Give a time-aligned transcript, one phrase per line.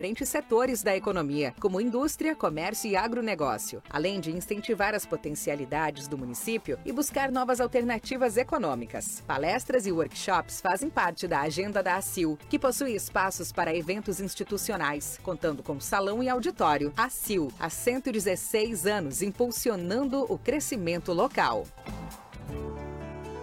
[0.00, 6.16] diferentes setores da economia, como indústria, comércio e agronegócio, além de incentivar as potencialidades do
[6.16, 9.24] município e buscar novas alternativas econômicas.
[9.26, 15.18] Palestras e workshops fazem parte da agenda da ACIL, que possui espaços para eventos institucionais,
[15.20, 16.92] contando com salão e auditório.
[16.96, 21.66] ACIL, há 116 anos impulsionando o crescimento local.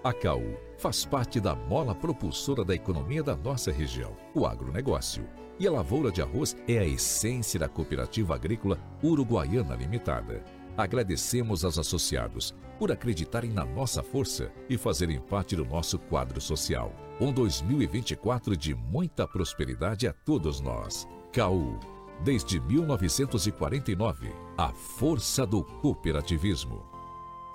[0.01, 0.41] A CAU
[0.77, 5.27] faz parte da mola propulsora da economia da nossa região, o agronegócio
[5.59, 10.43] e a lavoura de arroz é a essência da Cooperativa Agrícola Uruguaiana Limitada.
[10.77, 16.93] Agradecemos aos associados por acreditarem na nossa força e fazerem parte do nosso quadro social.
[17.19, 21.07] Um 2024 de muita prosperidade a todos nós.
[21.31, 21.79] CAU.
[22.23, 26.95] Desde 1949, a força do cooperativismo.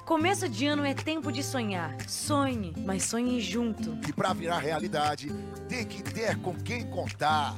[0.05, 1.97] Começo de ano é tempo de sonhar.
[2.09, 3.97] Sonhe, mas sonhe junto.
[4.09, 5.29] E para virar realidade,
[5.69, 7.55] tem que ter com quem contar.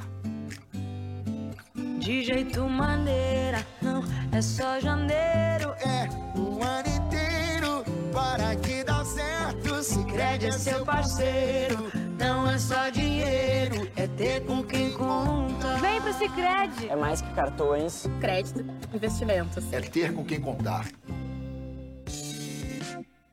[2.03, 4.03] De jeito maneira, não
[4.33, 5.73] é só janeiro.
[5.87, 9.81] É o ano inteiro para que dá certo.
[9.85, 11.93] Se crede é seu parceiro.
[12.19, 15.77] Não é só dinheiro, é ter com quem conta.
[15.77, 16.89] Vem pro Cicred.
[16.89, 19.73] É mais que cartões, crédito, investimentos.
[19.73, 20.87] É ter com quem contar.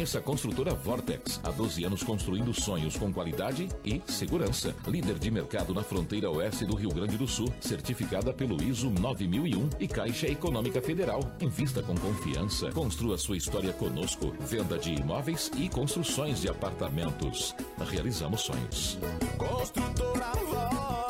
[0.00, 1.38] Conheça a construtora Vortex.
[1.44, 4.74] Há 12 anos construindo sonhos com qualidade e segurança.
[4.86, 7.52] Líder de mercado na fronteira oeste do Rio Grande do Sul.
[7.60, 11.20] Certificada pelo ISO 9001 e Caixa Econômica Federal.
[11.38, 12.72] Invista com confiança.
[12.72, 14.34] Construa sua história conosco.
[14.40, 17.54] Venda de imóveis e construções de apartamentos.
[17.90, 18.98] Realizamos sonhos.
[19.36, 21.09] Construtora Vortex.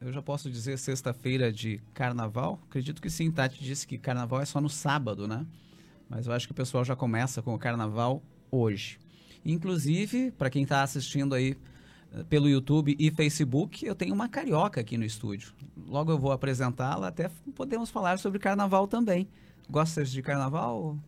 [0.00, 2.58] eu já posso dizer sexta-feira de carnaval?
[2.68, 5.46] Acredito que sim, Tati disse que carnaval é só no sábado, né?
[6.08, 8.98] Mas eu acho que o pessoal já começa com o carnaval hoje.
[9.44, 11.56] Inclusive, para quem está assistindo aí
[12.12, 15.52] eh, pelo YouTube e Facebook, eu tenho uma carioca aqui no estúdio.
[15.86, 19.28] Logo eu vou apresentá-la, até podemos falar sobre carnaval também.
[19.68, 20.98] Gosta de carnaval?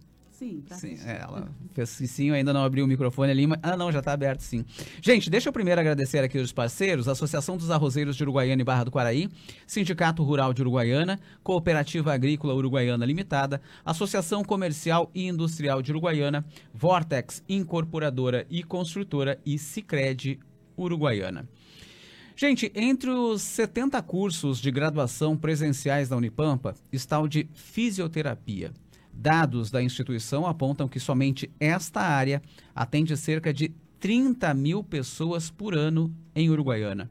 [0.42, 3.60] Sim, tá Sim, é, ela fez sim, eu ainda não abri o microfone ali, mas...
[3.62, 4.64] Ah, não, já está aberto sim.
[5.00, 8.82] Gente, deixa eu primeiro agradecer aqui os parceiros, Associação dos Arrozeiros de Uruguaiana e Barra
[8.82, 9.28] do Quaraí,
[9.68, 17.40] Sindicato Rural de Uruguaiana, Cooperativa Agrícola Uruguaiana Limitada, Associação Comercial e Industrial de Uruguaiana, Vortex
[17.48, 20.40] Incorporadora e Construtora e Cicred
[20.76, 21.48] Uruguaiana.
[22.34, 28.72] Gente, entre os 70 cursos de graduação presenciais da Unipampa está o de fisioterapia.
[29.12, 32.42] Dados da instituição apontam que somente esta área
[32.74, 37.10] atende cerca de 30 mil pessoas por ano em Uruguaiana.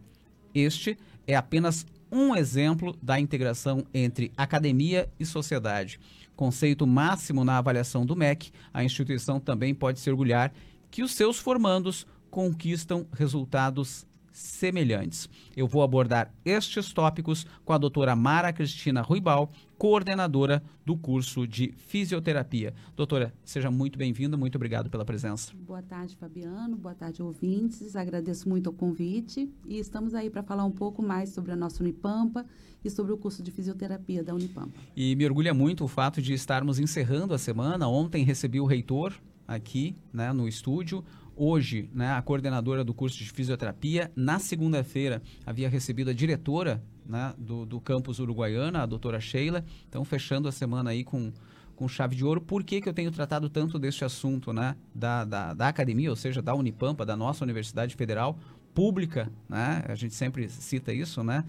[0.54, 6.00] Este é apenas um exemplo da integração entre academia e sociedade.
[6.36, 10.52] Conceito máximo na avaliação do MEC, a instituição também pode se orgulhar
[10.90, 15.30] que os seus formandos conquistam resultados semelhantes.
[15.56, 21.74] Eu vou abordar estes tópicos com a doutora Mara Cristina Ruibal, coordenadora do curso de
[21.76, 22.74] fisioterapia.
[22.96, 25.52] Doutora, seja muito bem-vinda, muito obrigado pela presença.
[25.56, 26.78] Boa tarde, Fabiano.
[26.78, 27.96] Boa tarde, ouvintes.
[27.96, 31.82] Agradeço muito o convite e estamos aí para falar um pouco mais sobre a nossa
[31.82, 32.46] Unipampa
[32.84, 34.80] e sobre o curso de fisioterapia da Unipampa.
[34.96, 37.88] E me orgulha muito o fato de estarmos encerrando a semana.
[37.88, 39.14] Ontem recebi o reitor
[39.48, 41.04] aqui né, no estúdio.
[41.44, 44.12] Hoje, né, a coordenadora do curso de fisioterapia.
[44.16, 49.66] Na segunda-feira, havia recebido a diretora né, do, do campus Uruguaiana, a doutora Sheila.
[49.90, 51.34] Então, fechando a semana aí com,
[51.76, 52.42] com chave de ouro.
[52.42, 56.16] Por que, que eu tenho tratado tanto deste assunto né, da, da, da academia, ou
[56.16, 58.38] seja, da Unipampa, da nossa Universidade Federal
[58.72, 59.84] Pública, né?
[59.88, 61.44] A gente sempre cita isso, né?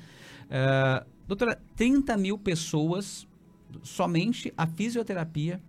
[0.47, 3.29] Uh, doutora, 30 mil pessoas,
[3.83, 5.61] somente a fisioterapia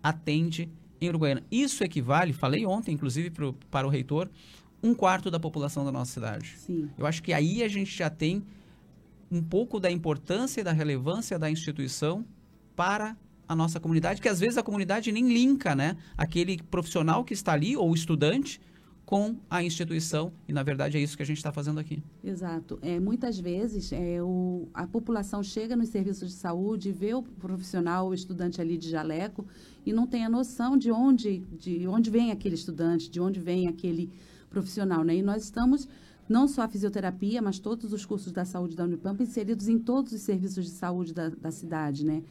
[0.00, 0.70] atende
[1.04, 1.42] em Uruguaiana.
[1.50, 4.30] Isso equivale, falei ontem, inclusive, pro, para o reitor,
[4.82, 6.54] um quarto da população da nossa cidade.
[6.58, 6.90] Sim.
[6.96, 8.42] Eu acho que aí a gente já tem
[9.30, 12.24] um pouco da importância e da relevância da instituição
[12.76, 13.16] para
[13.48, 15.96] a nossa comunidade, que às vezes a comunidade nem linka, né?
[16.16, 18.60] Aquele profissional que está ali, ou estudante,
[19.04, 22.02] com a instituição, e na verdade é isso que a gente está fazendo aqui.
[22.22, 22.78] Exato.
[22.80, 28.08] É, muitas vezes é, o, a população chega nos serviços de saúde, vê o profissional,
[28.08, 29.44] o estudante ali de jaleco,
[29.84, 33.68] e não tem a noção de onde, de onde vem aquele estudante, de onde vem
[33.68, 34.10] aquele
[34.48, 35.02] profissional.
[35.02, 35.16] Né?
[35.16, 35.88] E nós estamos,
[36.28, 40.12] não só a fisioterapia, mas todos os cursos da saúde da Unipampa inseridos em todos
[40.12, 42.04] os serviços de saúde da, da cidade.
[42.04, 42.22] Né?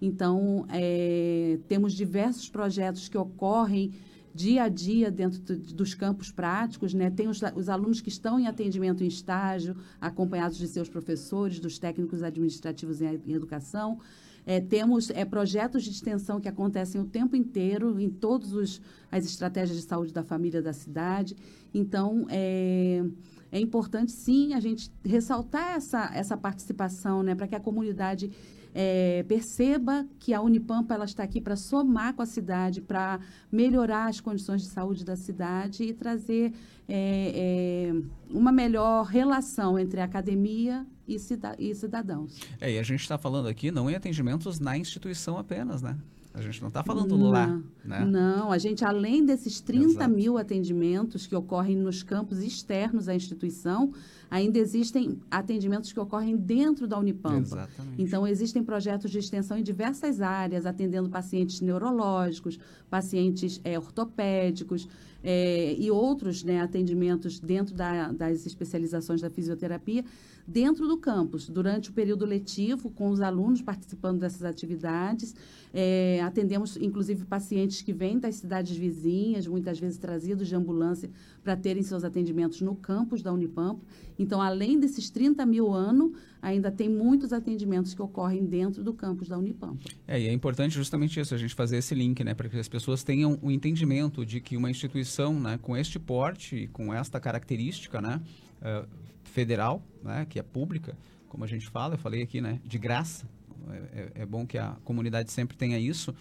[0.00, 3.92] Então, é, temos diversos projetos que ocorrem
[4.38, 5.40] dia a dia dentro
[5.74, 7.10] dos campos práticos, né?
[7.10, 11.76] Tem os, os, alunos que estão em atendimento em estágio, acompanhados de seus professores, dos
[11.76, 13.98] técnicos administrativos em, em educação.
[14.46, 18.80] É, temos é, projetos de extensão que acontecem o tempo inteiro em todas
[19.10, 21.36] as estratégias de saúde da família da cidade.
[21.74, 23.04] Então, é,
[23.50, 28.30] é importante, sim, a gente ressaltar essa, essa participação, né, para que a comunidade
[28.80, 33.18] é, perceba que a Unipampa ela está aqui para somar com a cidade, para
[33.50, 36.52] melhorar as condições de saúde da cidade e trazer
[36.88, 37.94] é, é,
[38.30, 41.16] uma melhor relação entre a academia e,
[41.58, 42.38] e cidadãos.
[42.60, 45.98] É, e a gente está falando aqui não em atendimentos na instituição apenas, né?
[46.32, 48.04] A gente não está falando não, lá, né?
[48.04, 50.10] Não, a gente, além desses 30 Exato.
[50.10, 53.92] mil atendimentos que ocorrem nos campos externos à instituição,
[54.30, 57.38] ainda existem atendimentos que ocorrem dentro da Unipampa.
[57.38, 58.02] Exatamente.
[58.02, 62.58] Então, existem projetos de extensão em diversas áreas, atendendo pacientes neurológicos,
[62.90, 64.88] pacientes é, ortopédicos
[65.22, 70.04] é, e outros né, atendimentos dentro da, das especializações da fisioterapia,
[70.46, 75.34] dentro do campus, durante o período letivo, com os alunos participando dessas atividades.
[75.74, 81.10] É, atendemos, inclusive, pacientes que vêm das cidades vizinhas, muitas vezes trazidos de ambulância,
[81.44, 83.84] para terem seus atendimentos no campus da Unipampa.
[84.18, 86.12] Então, além desses 30 mil ano,
[86.42, 89.88] ainda tem muitos atendimentos que ocorrem dentro do campus da Unipampa.
[90.06, 92.68] É, e é importante justamente isso, a gente fazer esse link, né, para que as
[92.68, 97.20] pessoas tenham o um entendimento de que uma instituição, né, com este porte, com esta
[97.20, 98.20] característica, né,
[98.60, 98.88] uh,
[99.22, 100.96] federal, né, que é pública,
[101.28, 103.26] como a gente fala, eu falei aqui, né, de graça,
[103.70, 106.14] é, é, é bom que a comunidade sempre tenha isso.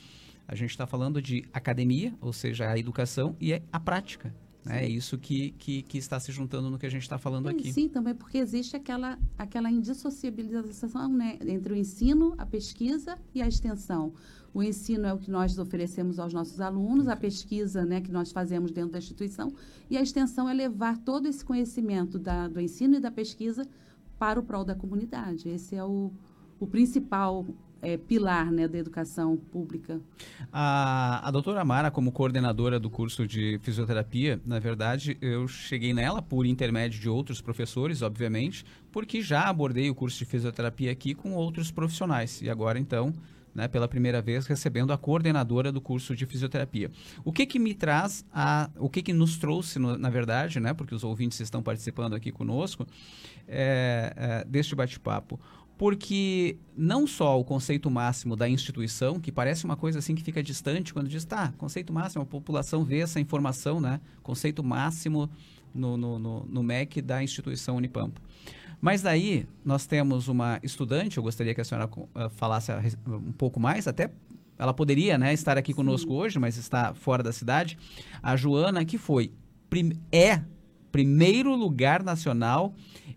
[0.47, 4.33] A gente está falando de academia, ou seja, a educação, e é a prática.
[4.67, 4.85] Né?
[4.85, 7.71] É isso que, que, que, está se juntando no que a gente está falando aqui.
[7.71, 11.37] Sim, também porque existe aquela, aquela indissociabilização né?
[11.41, 14.13] entre o ensino, a pesquisa e a extensão.
[14.53, 18.31] O ensino é o que nós oferecemos aos nossos alunos, a pesquisa né, que nós
[18.31, 19.53] fazemos dentro da instituição,
[19.89, 23.67] e a extensão é levar todo esse conhecimento da, do ensino e da pesquisa
[24.17, 25.47] para o prol da comunidade.
[25.47, 26.11] Esse é o,
[26.59, 27.45] o principal
[27.81, 29.99] é, pilar né, da educação pública.
[30.51, 36.21] A, a doutora Mara, como coordenadora do curso de fisioterapia, na verdade, eu cheguei nela
[36.21, 41.33] por intermédio de outros professores, obviamente, porque já abordei o curso de fisioterapia aqui com
[41.33, 42.41] outros profissionais.
[42.41, 43.13] E agora, então,
[43.57, 46.91] né, pela primeira vez, recebendo a coordenadora do curso de fisioterapia.
[47.25, 50.75] O que que me traz, a, o que que nos trouxe, no, na verdade, né,
[50.75, 52.85] porque os ouvintes estão participando aqui conosco,
[53.47, 55.39] é, é, deste bate-papo?
[55.77, 60.41] Porque não só o conceito máximo da instituição, que parece uma coisa assim que fica
[60.41, 64.01] distante quando diz, tá, conceito máximo, a população vê essa informação, né?
[64.23, 65.29] Conceito máximo
[65.73, 68.19] no, no, no, no MEC da instituição Unipampa.
[68.81, 72.71] Mas daí nós temos uma estudante, eu gostaria que a senhora uh, falasse
[73.07, 74.11] um pouco mais, até
[74.57, 76.17] ela poderia né, estar aqui conosco Sim.
[76.17, 77.77] hoje, mas está fora da cidade,
[78.21, 79.31] a Joana, que foi,
[80.11, 80.41] é
[80.97, 82.73] primeiro lugar nacional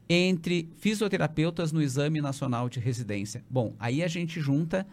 [0.07, 3.43] entre fisioterapeutas no Exame Nacional de Residência.
[3.49, 4.87] Bom, aí a gente junta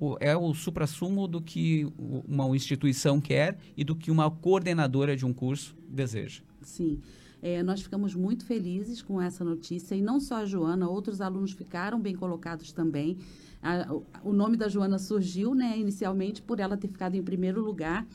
[0.00, 1.86] o, é o suprassumo do que
[2.26, 6.40] uma instituição quer e do que uma coordenadora de um curso deseja.
[6.62, 7.00] Sim.
[7.42, 11.52] É, nós ficamos muito felizes com essa notícia e não só a Joana, outros alunos
[11.52, 13.18] ficaram bem colocados também.
[13.62, 13.92] A,
[14.24, 18.06] o nome da Joana surgiu, né, inicialmente por ela ter ficado em primeiro lugar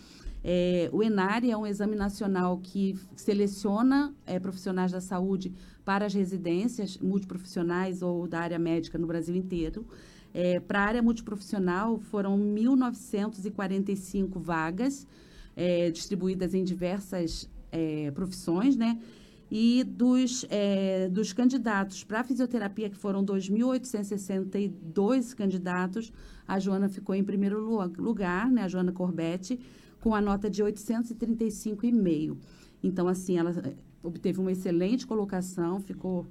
[0.49, 5.51] é, o ENARI é um exame nacional que seleciona é, profissionais da saúde
[5.83, 9.85] para as residências multiprofissionais ou da área médica no Brasil inteiro.
[10.33, 15.05] É, para a área multiprofissional, foram 1.945 vagas
[15.53, 18.97] é, distribuídas em diversas é, profissões, né?
[19.51, 26.13] E dos, é, dos candidatos para fisioterapia, que foram 2.862 candidatos,
[26.47, 28.63] a Joana ficou em primeiro lu- lugar, né?
[28.63, 29.59] A Joana Corbete,
[30.07, 32.37] com a nota de 835,5.
[32.81, 36.25] Então, assim, ela eh, obteve uma excelente colocação, ficou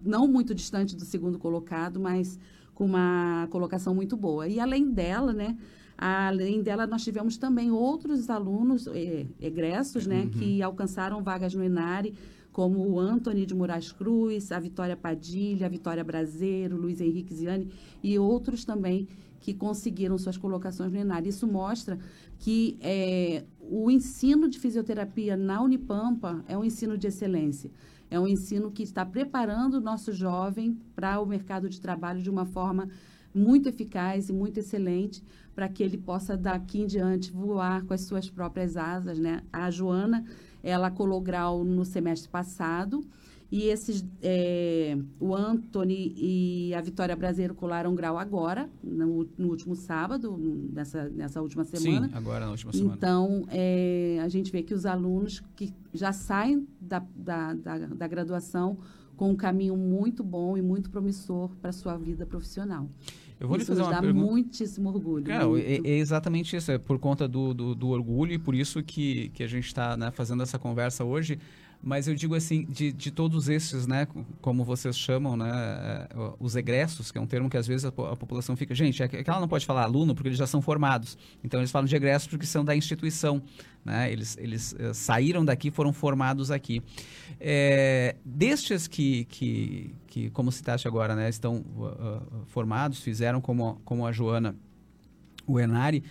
[0.00, 2.38] não muito distante do segundo colocado, mas
[2.76, 4.46] com uma colocação muito boa.
[4.46, 5.58] E além dela, né?
[5.96, 12.14] Além dela, nós tivemos também outros alunos eh, egressos, né, que alcançaram vagas no Enare,
[12.52, 17.72] como o Anthony de Moraes Cruz, a Vitória Padilha, a Vitória Braseiro, Luiz Henrique Ziani
[18.04, 19.08] e outros também
[19.40, 21.28] que conseguiram suas colocações no Enare.
[21.28, 21.98] Isso mostra
[22.38, 27.70] que eh, o ensino de fisioterapia na Unipampa é um ensino de excelência.
[28.10, 32.30] É um ensino que está preparando o nosso jovem para o mercado de trabalho de
[32.30, 32.88] uma forma
[33.34, 35.22] muito eficaz e muito excelente
[35.54, 39.42] para que ele possa daqui em diante voar com as suas próprias asas, né?
[39.52, 40.24] A Joana,
[40.62, 43.04] ela colou grau no semestre passado
[43.50, 49.74] e esses, é, o Anthony e a Vitória Brasileiro colaram grau agora, no, no último
[49.74, 50.36] sábado,
[50.72, 52.08] nessa, nessa última semana.
[52.08, 52.94] Sim, agora na última semana.
[52.94, 58.06] Então, é, a gente vê que os alunos que já saem da, da, da, da
[58.06, 58.78] graduação
[59.16, 62.86] com um caminho muito bom e muito promissor para a sua vida profissional.
[63.40, 64.26] Eu vou lhe Isso fazer nos uma dá pergunta.
[64.26, 65.24] muitíssimo orgulho.
[65.24, 68.82] Cara, é, é exatamente isso, é por conta do, do, do orgulho e por isso
[68.82, 71.38] que, que a gente está fazendo essa conversa hoje.
[71.80, 74.08] Mas eu digo assim, de, de todos esses, né,
[74.40, 76.08] como vocês chamam, né, é,
[76.40, 79.06] os egressos, que é um termo que às vezes a, a população fica, gente, é
[79.06, 81.16] que é que ela não pode falar aluno porque eles já são formados.
[81.42, 83.40] Então eles falam de egressos porque são da instituição,
[83.84, 86.82] né, eles, eles eh, saíram daqui, foram formados aqui.
[87.38, 93.80] É, destes que, que, que, como citaste agora, né, estão uh, uh, formados, fizeram como,
[93.84, 94.56] como a Joana
[95.46, 96.04] o Enari,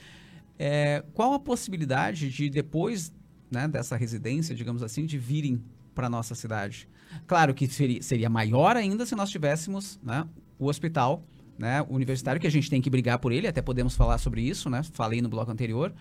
[0.57, 3.13] é, qual a possibilidade de depois
[3.49, 5.63] né, dessa residência, digamos assim, de virem
[5.93, 6.87] para nossa cidade?
[7.25, 10.27] Claro que seria, maior ainda se nós tivéssemos né,
[10.59, 11.23] o hospital
[11.57, 14.69] né, universitário, que a gente tem que brigar por ele, até podemos falar sobre isso,
[14.69, 15.93] né, falei no bloco anterior,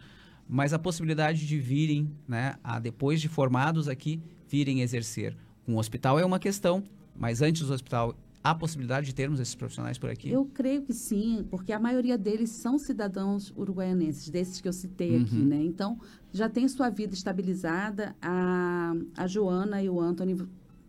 [0.48, 5.36] mas a possibilidade de virem, né, a, depois de formados aqui, virem exercer.
[5.66, 6.84] Um hospital é uma questão,
[7.16, 8.14] mas antes do hospital,
[8.50, 10.30] há possibilidade de termos esses profissionais por aqui?
[10.30, 15.16] Eu creio que sim, porque a maioria deles são cidadãos uruguaianenses, desses que eu citei
[15.16, 15.44] aqui, Uhum.
[15.46, 15.62] né?
[15.62, 15.98] Então,
[16.32, 18.14] já tem sua vida estabilizada.
[18.20, 20.36] A, a Joana e o Anthony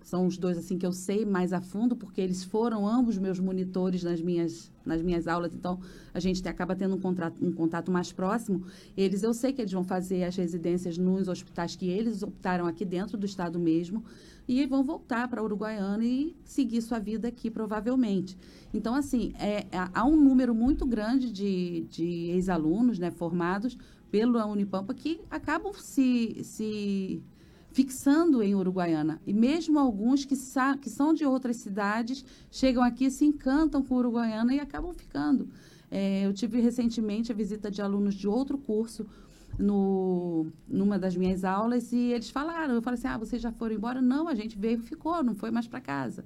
[0.04, 3.40] são os dois assim que eu sei mais a fundo, porque eles foram ambos meus
[3.42, 5.80] monitores nas minhas, nas minhas aulas, então
[6.14, 8.64] a gente te- acaba tendo um, contrato, um contato mais próximo.
[8.96, 12.86] Eles, eu sei que eles vão fazer as residências nos hospitais que eles optaram aqui
[12.86, 14.02] dentro do estado mesmo,
[14.48, 18.38] e vão voltar para Uruguaiana e seguir sua vida aqui, provavelmente.
[18.74, 23.78] Então, assim, é, há- um número muito grande de, de ex-alunos né, formados
[24.10, 27.22] pela Unipampa que acabam se, se
[27.72, 29.22] fixando em Uruguaiana.
[29.28, 30.36] E mesmo alguns que,
[30.82, 35.50] que são de outras cidades chegam aqui, se encantam com Uruguaiana e acabam ficando.
[35.92, 39.06] É, eu tive recentemente a visita de alunos de outro curso
[39.58, 43.76] no, numa das minhas aulas e eles falaram, eu falei assim, ah, vocês já foram
[43.76, 44.02] embora?
[44.02, 46.26] Não, a gente veio e ficou, não foi mais para casa.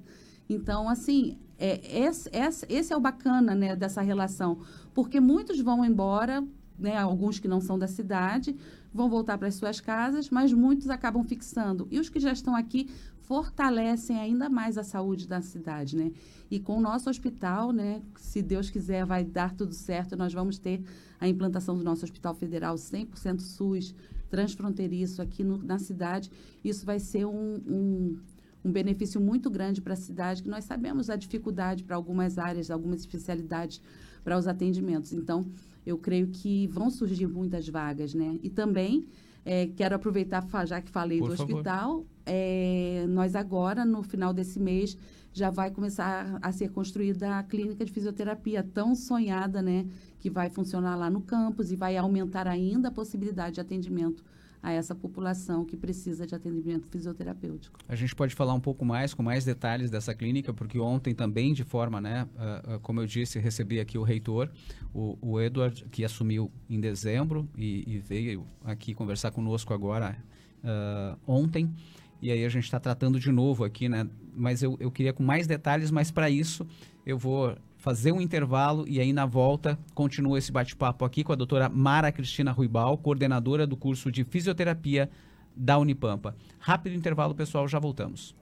[0.50, 2.30] Então, assim, é, esse,
[2.68, 4.60] esse, é o bacana né, dessa relação,
[4.94, 6.44] porque muitos vão embora,
[6.82, 8.56] né, alguns que não são da cidade,
[8.94, 11.88] vão voltar para as suas casas, mas muitos acabam fixando.
[11.92, 12.90] E os que já estão aqui
[13.22, 16.12] fortalecem ainda mais a saúde da cidade, né?
[16.50, 20.58] E com o nosso hospital, né, se Deus quiser, vai dar tudo certo, nós vamos
[20.58, 20.84] ter
[21.18, 23.96] a implantação do nosso Hospital Federal 100% SUS,
[24.30, 26.30] transfronteiriço aqui no- na cidade.
[26.64, 28.20] Isso vai ser um, um,
[28.66, 32.70] um benefício muito grande para a cidade, que nós sabemos a dificuldade para algumas áreas,
[32.70, 33.82] algumas especialidades
[34.24, 35.14] para os atendimentos.
[35.14, 35.46] Então,
[35.86, 38.38] eu creio que vão surgir muitas vagas, né?
[38.44, 39.06] E também
[39.46, 41.54] eh, quero aproveitar, já que falei Por do favor.
[41.54, 44.98] hospital, eh, nós agora, no final desse mês,
[45.34, 49.86] já vai começar a ser construída a clínica de fisioterapia tão sonhada, né?
[50.20, 54.24] Que vai funcionar lá no campus e vai aumentar ainda a possibilidade de atendimento
[54.64, 57.80] a essa população que precisa de atendimento fisioterapêutico.
[57.88, 61.54] A gente pode falar um pouco mais, com mais detalhes dessa clínica, porque ontem também,
[61.54, 64.52] de forma, né, ah, ah, como eu disse, recebi aqui o reitor,
[64.94, 70.16] o, o Edward, que assumiu em dezembro e, e veio aqui conversar conosco agora
[70.64, 71.74] ah, ontem.
[72.22, 74.08] E aí a gente está tratando de novo aqui, né?
[74.36, 76.66] Mas eu, eu queria com mais detalhes, mas para isso
[77.06, 81.36] eu vou fazer um intervalo e aí na volta continua esse bate-papo aqui com a
[81.36, 85.10] doutora Mara Cristina Ruibal, coordenadora do curso de fisioterapia
[85.56, 86.36] da Unipampa.
[86.60, 88.36] Rápido intervalo, pessoal, já voltamos.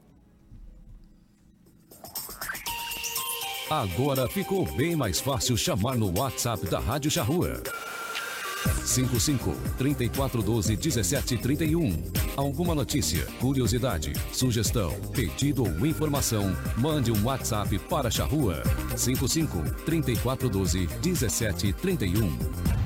[3.70, 7.62] Agora ficou bem mais fácil chamar no WhatsApp da Rádio Charrua.
[8.86, 12.04] 55 3412 1731.
[12.36, 18.64] Alguma notícia, curiosidade, sugestão, pedido ou informação, mande um WhatsApp para Charrua
[18.96, 22.79] 55 3412 1731.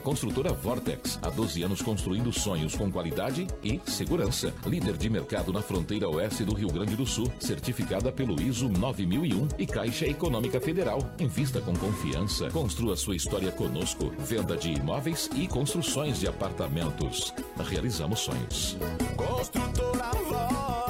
[0.00, 1.18] Construtora Vortex.
[1.22, 4.52] Há 12 anos construindo sonhos com qualidade e segurança.
[4.66, 7.30] Líder de mercado na fronteira oeste do Rio Grande do Sul.
[7.38, 10.98] Certificada pelo ISO 9001 e Caixa Econômica Federal.
[11.18, 12.50] Invista com confiança.
[12.50, 14.12] Construa sua história conosco.
[14.18, 17.32] Venda de imóveis e construções de apartamentos.
[17.68, 18.76] Realizamos sonhos.
[19.16, 20.89] Construtora Vortex.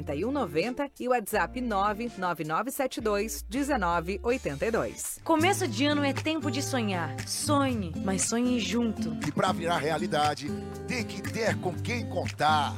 [0.01, 5.19] 4190 e o WhatsApp 99972 1982.
[5.23, 7.15] Começo de ano é tempo de sonhar.
[7.27, 9.17] Sonhe, mas sonhe junto.
[9.27, 10.51] E pra virar realidade,
[10.87, 12.73] tem que ter com quem contar.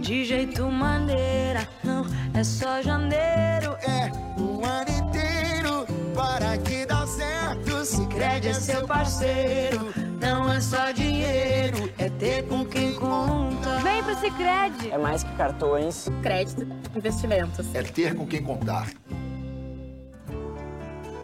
[0.00, 3.76] De jeito maneira, não é só janeiro.
[3.82, 7.84] É o ano inteiro para que dá certo.
[7.84, 9.92] Se crede é seu parceiro,
[10.26, 13.78] não é só dinheiro, é ter com quem conta.
[13.78, 14.90] Vem pro Cicred.
[14.90, 16.08] É mais que cartões.
[16.20, 16.66] Crédito,
[16.96, 17.72] investimentos.
[17.74, 18.90] É ter com quem contar.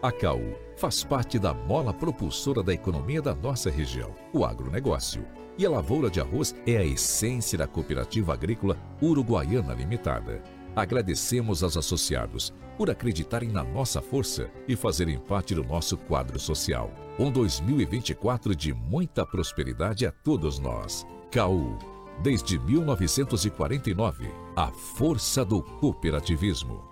[0.01, 0.41] A CAU
[0.77, 5.25] faz parte da mola propulsora da economia da nossa região, o agronegócio.
[5.59, 10.43] E a lavoura de arroz é a essência da cooperativa agrícola Uruguaiana Limitada.
[10.75, 16.91] Agradecemos aos associados por acreditarem na nossa força e fazerem parte do nosso quadro social.
[17.19, 21.07] Um 2024 de muita prosperidade a todos nós.
[21.31, 21.79] CAU,
[22.23, 26.92] desde 1949, a força do cooperativismo.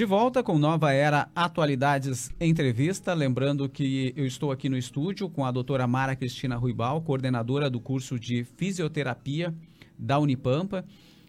[0.00, 3.12] De volta com Nova Era Atualidades Entrevista.
[3.12, 7.78] Lembrando que eu estou aqui no estúdio com a doutora Mara Cristina Ruibal, coordenadora do
[7.78, 9.54] curso de Fisioterapia
[9.98, 10.86] da Unipampa.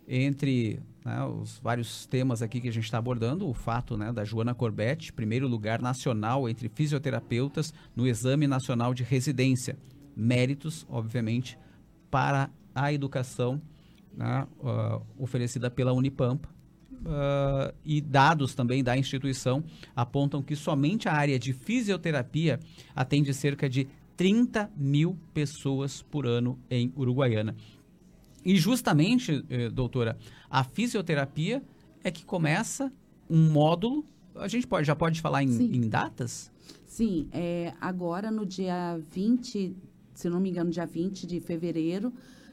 [0.08, 4.24] Entre né, os vários temas aqui que a gente está abordando, o fato né, da
[4.24, 9.78] Joana Corbett, primeiro lugar nacional entre fisioterapeutas no Exame Nacional de Residência.
[10.16, 11.58] Méritos, obviamente,
[12.10, 13.62] para a educação
[14.16, 16.50] né, uh, oferecida pela Unipampa.
[17.02, 19.64] Uh, e dados também da instituição
[19.96, 22.60] apontam que somente a área de fisioterapia
[22.96, 27.56] atende cerca de 30 mil pessoas por ano em Uruguaiana.
[28.46, 30.18] E justamente, eh, doutora,
[30.50, 31.64] a fisioterapia
[32.04, 32.92] é que começa
[33.30, 34.04] um módulo.
[34.36, 36.52] A gente pode, já pode falar em, em datas?
[36.86, 39.76] Sim, é, agora no dia 20,
[40.14, 42.12] se não me engano, dia 20 de fevereiro,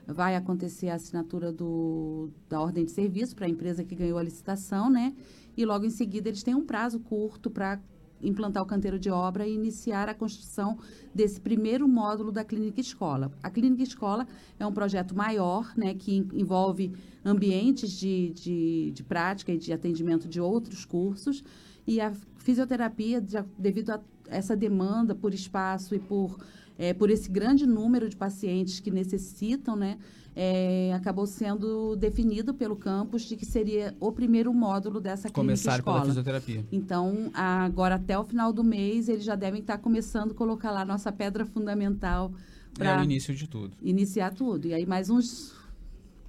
[0.09, 4.23] vai acontecer a assinatura do, da ordem de serviço para a empresa que ganhou a
[4.23, 5.15] licitação, né?
[5.57, 7.79] E logo em seguida eles têm um prazo curto para
[8.23, 10.79] implantar o canteiro de obra e iniciar a construção
[11.15, 13.31] desse primeiro módulo da Clínica Escola.
[13.43, 14.27] A Clínica Escola
[14.59, 16.93] é um projeto maior, né, que envolve
[17.25, 21.45] ambientes de, de, de prática e de atendimento de outros cursos,
[21.87, 23.25] e a fisioterapia,
[23.57, 26.39] devido a essa demanda por espaço e por
[26.79, 29.99] é, por esse grande número de pacientes que necessitam, né,
[30.37, 35.79] é, acabou sendo definido pelo campus de que seria o primeiro módulo dessa Começar clínica
[35.81, 35.97] escola.
[36.01, 36.65] pela fisioterapia.
[36.71, 40.85] Então, agora até o final do mês, eles já devem estar começando a colocar lá
[40.85, 42.33] nossa pedra fundamental
[42.79, 43.77] É para o início de tudo.
[43.83, 44.69] iniciar tudo.
[44.69, 45.57] E aí mais uns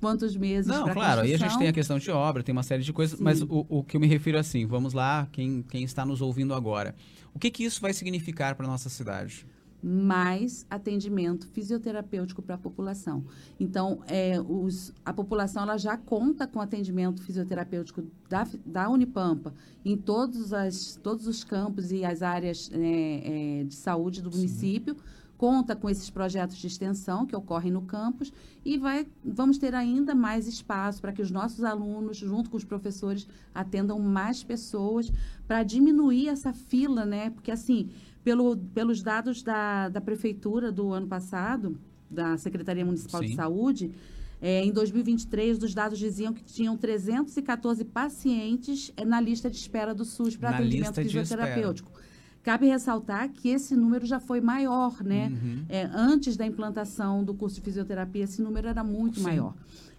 [0.02, 2.82] quantos meses Não, claro, aí a gente tem a questão de obra, tem uma série
[2.82, 3.24] de coisas, Sim.
[3.24, 6.54] mas o, o que eu me refiro assim, vamos lá, quem, quem está nos ouvindo
[6.56, 6.96] agora.
[7.34, 9.46] O que que isso vai significar para nossa cidade?
[9.82, 13.24] Mais atendimento fisioterapêutico para a população.
[13.60, 19.54] Então, é, os, a população ela já conta com atendimento fisioterapêutico da, da Unipampa
[19.86, 24.96] em todos, as, todos os campos e as áreas é, é, de saúde do município.
[25.40, 28.30] Conta com esses projetos de extensão que ocorrem no campus
[28.66, 32.66] e vai, vamos ter ainda mais espaço para que os nossos alunos, junto com os
[32.66, 33.26] professores,
[33.56, 35.10] atendam mais pessoas
[35.48, 37.30] para diminuir essa fila, né?
[37.30, 37.90] Porque assim,
[38.22, 41.80] pelo, pelos dados da, da prefeitura do ano passado,
[42.12, 43.36] da Secretaria Municipal de Sim.
[43.36, 43.92] Saúde,
[44.42, 49.96] é, em 2023, os dados diziam que tinham 314 pacientes é, na lista de espera
[49.96, 51.90] do SUS para atendimento de fisioterapêutico.
[52.42, 55.28] Cabe ressaltar que esse número já foi maior, né?
[55.28, 55.66] Uhum.
[55.68, 59.24] É, antes da implantação do curso de fisioterapia, esse número era muito Sim.
[59.24, 59.54] maior.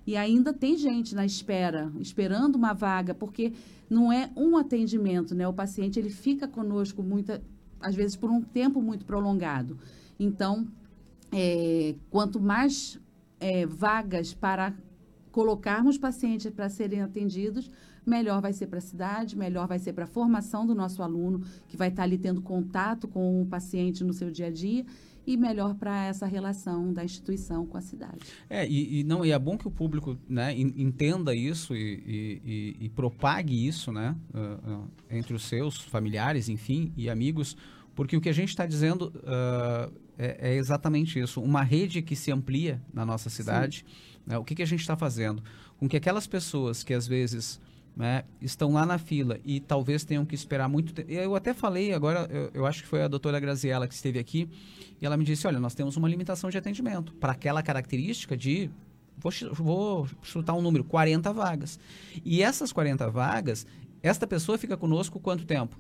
[0.07, 3.53] E ainda tem gente na espera, esperando uma vaga, porque
[3.89, 5.47] não é um atendimento, né?
[5.47, 7.43] O paciente ele fica conosco muita,
[7.81, 9.79] às vezes por um tempo muito prolongado.
[10.19, 10.67] Então,
[11.31, 12.99] é, quanto mais
[13.39, 14.75] é, vagas para
[15.31, 17.71] colocarmos pacientes para serem atendidos,
[18.07, 21.43] melhor vai ser para a cidade, melhor vai ser para a formação do nosso aluno,
[21.69, 24.85] que vai estar ali tendo contato com o paciente no seu dia a dia,
[25.27, 28.19] e melhor para essa relação da instituição com a cidade.
[28.49, 32.41] É, e, e não, e é bom que o público né, en- entenda isso e,
[32.45, 37.55] e- e- propague isso né, ah, ah, entre os seus familiares, enfim, e amigos,
[37.95, 39.13] porque o que a gente está dizendo
[40.19, 41.41] é, é exatamente isso.
[41.41, 43.85] Uma rede que se amplia na nossa cidade,
[44.27, 45.43] né, o que, que a gente está fazendo?
[45.79, 47.61] Com que aquelas pessoas que às vezes
[48.01, 51.13] né, estão lá na fila e talvez tenham que esperar muito tempo.
[51.13, 54.49] Eu até falei agora, eu, eu acho que foi a doutora Graziella que esteve aqui,
[54.99, 58.71] e ela me disse: olha, nós temos uma limitação de atendimento para aquela característica de.
[59.19, 61.79] Vou, vou chutar um número, 40 vagas.
[62.25, 63.67] E essas 40 vagas,
[64.03, 65.79] esta pessoa fica conosco quanto tempo?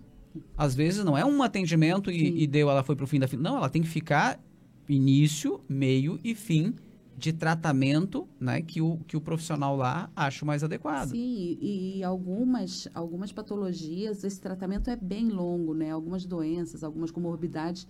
[0.59, 3.27] Às vezes não é um atendimento e, e deu, ela foi para o fim da
[3.27, 3.43] fila.
[3.43, 4.39] Não, ela tem que ficar
[4.87, 6.75] início, meio e fim
[7.21, 11.11] de tratamento né, que, o, que o profissional lá acha mais adequado.
[11.11, 15.91] Sim, e, e algumas, algumas patologias, esse tratamento é bem longo, né?
[15.91, 17.87] Algumas doenças, algumas comorbidades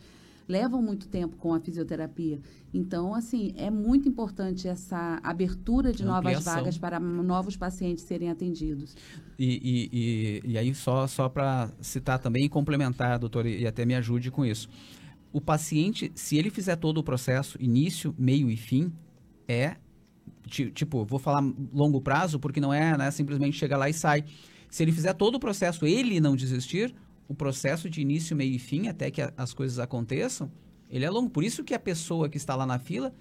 [0.48, 2.40] levam muito tempo com a fisioterapia.
[2.74, 6.54] Então, assim, é muito importante essa abertura de novas Ampliação.
[6.54, 8.96] vagas para novos pacientes serem atendidos.
[9.38, 13.86] E, e, e, e aí, só, só para citar também e complementar, doutor, e até
[13.86, 14.68] me ajude com isso.
[15.32, 18.92] O paciente, se ele fizer todo o processo, início, meio e fim,
[19.50, 19.76] é.
[20.46, 24.24] ti- Tipo, vou falar longo prazo, porque não é né, simplesmente chegar lá e sai.
[24.70, 26.94] Se ele fizer todo o processo, ele não desistir,
[27.28, 30.50] o processo de início, meio e fim, até que as coisas aconteçam,
[30.88, 31.30] ele é longo.
[31.30, 33.12] Por isso que a pessoa que está lá na fila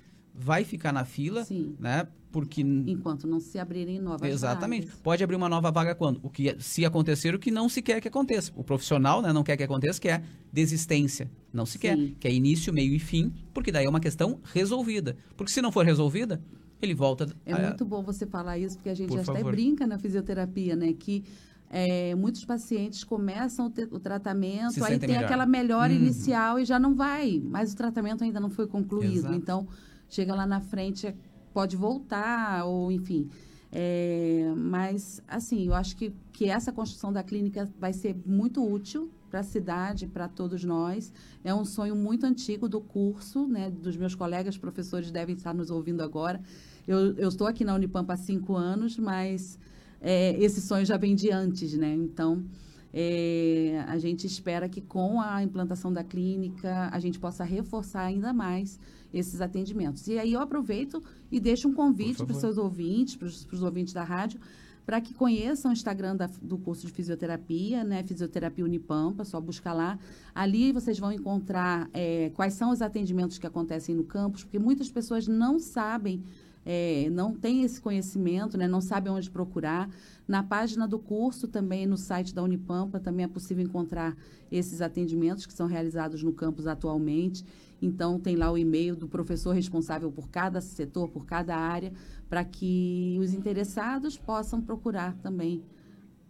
[0.41, 1.45] vai ficar na fila,
[1.79, 2.07] né?
[2.31, 4.85] Porque Enquanto não se abrirem novas Exatamente.
[4.85, 4.99] vagas.
[5.01, 6.19] Pode abrir uma nova vaga quando?
[6.23, 8.51] O que se acontecer o que não se quer que aconteça.
[8.55, 10.21] O profissional, né, não quer que aconteça, que é
[10.53, 11.29] desistência.
[11.51, 15.17] Não se quer, que é início, meio e fim, porque daí é uma questão resolvida.
[15.35, 16.39] Porque se não for resolvida,
[16.81, 19.51] ele volta É a- muito bom você falar isso, porque a gente Por até favor.
[19.51, 20.93] brinca na fisioterapia, né?
[20.93, 21.23] Que
[21.71, 25.25] é, muitos pacientes começam o, te- o tratamento, Se aí tem melhor.
[25.25, 25.99] aquela melhora Uhum.
[25.99, 29.13] inicial e já não vai, mas o tratamento ainda não foi concluído.
[29.17, 29.35] Exato.
[29.35, 29.67] Então,
[30.09, 31.15] chega lá na frente, é-
[31.53, 33.29] pode voltar, ou enfim.
[33.71, 39.11] É, mas, assim, eu acho que, que essa construção da clínica vai ser muito útil
[39.29, 41.13] para a cidade, para todos nós.
[41.43, 43.69] É um sonho muito antigo do curso, né?
[43.69, 46.41] Dos meus colegas professores devem estar nos ouvindo agora.
[46.87, 49.59] Eu, eu estou aqui na Unipampa há cinco anos, mas
[50.01, 51.93] é, esse sonho já vem de antes, né?
[51.93, 52.43] Então,
[52.91, 58.33] é, a gente espera que com a implantação da clínica a gente possa reforçar ainda
[58.33, 58.79] mais
[59.13, 60.07] esses atendimentos.
[60.07, 63.93] E aí eu aproveito e deixo um convite para os seus ouvintes, para os ouvintes
[63.93, 64.39] da rádio,
[64.85, 68.01] para que conheçam o Instagram da- do curso de fisioterapia, né?
[68.03, 69.99] Fisioterapia Unipampa, só buscar lá.
[70.33, 74.89] Ali vocês vão encontrar é, quais são os atendimentos que acontecem no campus, porque muitas
[74.89, 76.23] pessoas não sabem,
[76.71, 78.67] é, não têm esse conhecimento, né?
[78.67, 79.89] Não sabem onde procurar.
[80.27, 84.15] Na página do curso, também no site da Unipampa, também é possível encontrar
[84.51, 87.43] esses atendimentos que são realizados no campus atualmente.
[87.81, 91.91] Então, tem lá o e-mail do professor responsável por cada setor, por cada área,
[92.29, 95.63] para que os interessados possam procurar também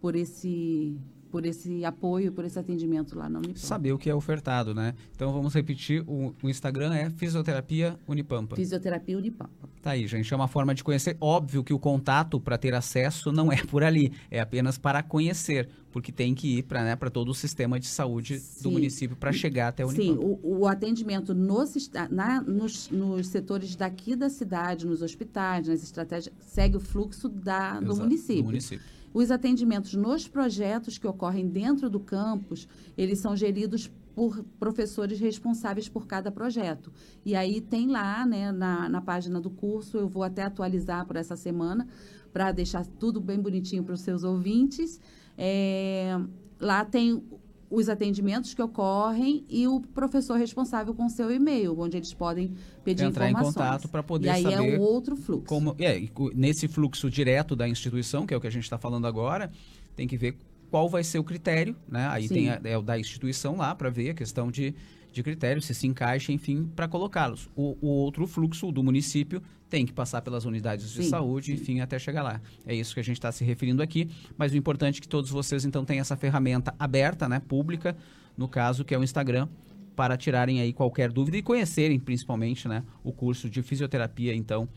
[0.00, 0.96] por esse,
[1.30, 3.58] por esse apoio, por esse atendimento lá na Unipampa.
[3.58, 4.94] saber o que é ofertado, né?
[5.14, 8.56] Então vamos repetir, o, o Instagram é Fisioterapia Unipampa.
[8.56, 9.68] Fisioterapia Unipampa.
[9.82, 11.16] Tá aí, gente, é uma forma de conhecer.
[11.20, 15.68] Óbvio que o contato para ter acesso não é por ali, é apenas para conhecer.
[15.92, 18.70] Porque tem que ir para né, pra todo o sistema de saúde do Sim.
[18.72, 20.38] município para chegar até o Sim, Unipampa.
[20.44, 25.82] o, o atendimento no sista- na- nos, nos setores daqui da cidade, nos hospitais, nas
[25.82, 28.42] estratégias, segue o fluxo da, do Exato, município.
[28.42, 28.84] do município.
[29.12, 35.88] Os atendimentos nos projetos que ocorrem dentro do campus, eles são geridos por professores responsáveis
[35.88, 36.92] por cada projeto.
[37.24, 41.16] E aí tem lá, né, na, na página do curso, eu vou até atualizar por
[41.16, 41.86] essa semana,
[42.32, 45.00] para deixar tudo bem bonitinho para os seus ouvintes.
[45.36, 46.18] É,
[46.60, 47.22] lá tem
[47.70, 52.52] os atendimentos que ocorrem e o professor responsável com seu e-mail, onde eles podem
[52.84, 53.54] pedir Entrar em informações.
[53.54, 55.46] contato para poder e aí saber é o outro fluxo.
[55.46, 56.02] Como, é,
[56.34, 59.52] nesse fluxo direto da instituição, que é o que a gente está falando agora,
[59.94, 60.36] tem que ver
[60.70, 62.06] qual vai ser o critério, né?
[62.08, 62.34] Aí Sim.
[62.34, 64.74] tem a, é o da instituição lá para ver a questão de,
[65.12, 67.50] de critério, se se encaixa, enfim, para colocá-los.
[67.56, 71.80] O, o outro fluxo do município tem que passar pelas unidades de Sim, saúde, enfim,
[71.80, 72.40] até chegar lá.
[72.66, 75.30] É isso que a gente está se referindo aqui, mas o importante é que todos
[75.30, 77.96] vocês, então, tenham essa ferramenta aberta, né, pública,
[78.36, 79.48] no caso, que é o Instagram,
[79.94, 84.68] para tirarem aí qualquer dúvida e conhecerem, principalmente, né, o curso de fisioterapia, então,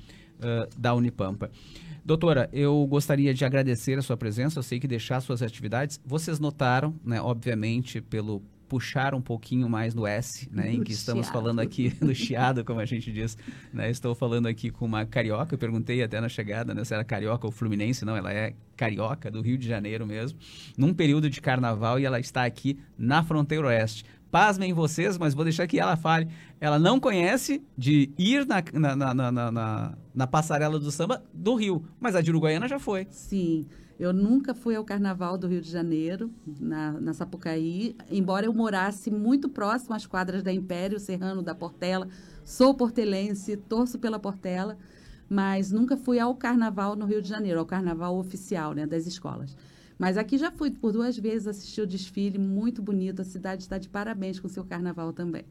[0.41, 1.49] ãh, da Unipampa.
[2.05, 4.59] Doutora, eu gostaria de agradecer a sua presença.
[4.59, 6.01] Eu sei que deixar suas atividades.
[6.05, 8.41] Vocês notaram, né, obviamente, pelo
[8.73, 11.33] puxar um pouquinho mais no S, né, em que estamos chiado.
[11.33, 13.37] falando aqui no chiado, como a gente diz.
[13.71, 15.53] Né, estou falando aqui com uma carioca.
[15.53, 18.03] Eu perguntei até na chegada né, se era carioca ou fluminense.
[18.03, 20.39] Não, ela é carioca, do Rio de Janeiro mesmo,
[20.75, 24.03] num período de carnaval e ela está aqui na fronteira oeste.
[24.31, 26.27] Pasmem vocês, mas vou deixar que ela fale.
[26.59, 31.85] Ela não conhece de ir na, na, na- na- na passarela do samba do Rio,
[31.99, 33.05] mas a de Uruguaiana já foi.
[33.11, 33.67] Sim,
[34.03, 39.09] eu nunca fui ao Carnaval do Rio de Janeiro, na, na Sapucaí, embora eu morasse
[39.09, 42.09] muito próximo às quadras da Império, Serrano da Portela.
[42.43, 44.77] Sou portelense, torço pela Portela,
[45.29, 49.55] mas nunca fui ao Carnaval no Rio de Janeiro, ao Carnaval oficial né, das escolas.
[49.97, 53.21] Mas aqui já fui por duas vezes assistir o desfile, muito bonito.
[53.21, 55.45] A cidade está de parabéns com o seu carnaval também.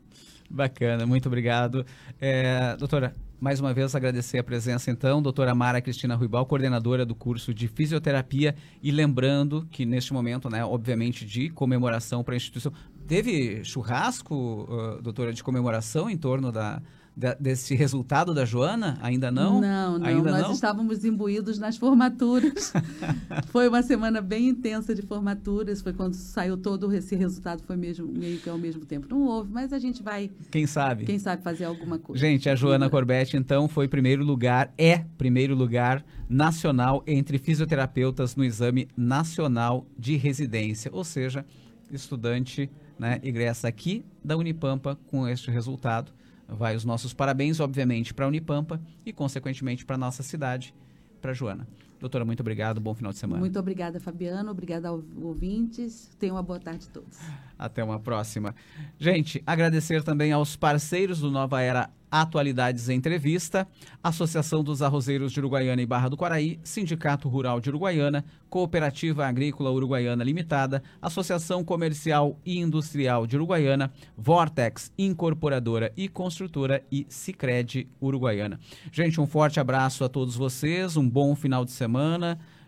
[0.51, 1.87] Bacana, muito obrigado.
[2.21, 7.13] É, doutora, mais uma vez agradecer a presença então, doutora Mara Cristina Ruibal, coordenadora do
[7.13, 8.55] curso de fisioterapia.
[8.81, 12.73] E lembrando que neste momento, né, obviamente de comemoração para a instituição,
[13.09, 16.81] teve churrasco, ah, doutora, de comemoração em torno da,
[17.17, 18.99] da- desse resultado da Joana?
[19.03, 19.61] Ainda não?
[19.61, 20.07] Não, não.
[20.07, 20.53] Ainda Nós não?
[20.53, 22.73] estávamos imbuídos nas formaturas.
[23.51, 25.81] foi uma semana bem intensa de formaturas.
[25.83, 29.07] Foi quando saiu todo esse resultado, foi mesmo, meio que ao mesmo tempo.
[29.11, 31.05] Não houve, mas a gente vai, Quem sabe?
[31.05, 32.21] quem sabe, fazer alguma coisa.
[32.21, 38.45] Gente, a Joana Corbett, então, foi primeiro lugar, é primeiro lugar nacional entre fisioterapeutas no
[38.45, 40.91] Exame Nacional de Residência.
[40.95, 41.45] Ou seja,
[41.91, 46.11] estudante né, ingressa aqui da Unipampa com este resultado.
[46.55, 50.75] Vai os nossos parabéns, obviamente, para a Unipampa e, consequentemente, para a nossa cidade,
[51.21, 51.67] para Joana.
[52.03, 53.39] Doutora, muito obrigado, bom final de semana.
[53.39, 54.51] Muito obrigada, Fabiano.
[54.51, 56.11] Obrigada aos ouvintes.
[56.19, 57.17] Tenham uma boa tarde a todos.
[57.57, 58.57] Até uma próxima.
[58.99, 63.67] Gente, agradecer também aos parceiros do Nova Era Atualidades Entrevista,
[64.03, 69.71] Associação dos Arrozeiros de Uruguaiana e Barra do Quaraí, Sindicato Rural de Uruguaiana, Cooperativa Agrícola
[69.71, 78.61] Uruguaiana Limitada, Associação Comercial e Industrial de Uruguaiana, Vortex Incorporadora e Construtora e Sicredi Uruguaiana.
[78.93, 81.92] Gente, um forte abraço a todos vocês, um bom final de semana,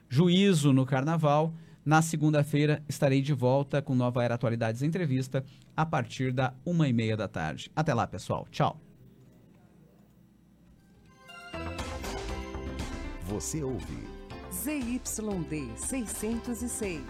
[0.09, 1.55] juízo no carnaval.
[1.85, 5.45] Na segunda-feira estarei de volta com Nova Era Atualidades Entrevista
[5.77, 7.71] a partir da uma e meia da tarde.
[7.77, 8.47] Até lá, pessoal.
[8.51, 8.81] Tchau.
[13.27, 14.15] Você ouve
[14.53, 17.03] ZYD 606,